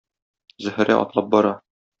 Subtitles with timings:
[0.67, 1.57] Зөһрә атлап бара.